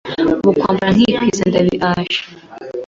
ubu 0.45 0.51
kwambara 0.59 0.93
nkikwiza 0.95 1.43
ndabiasha 1.49 2.23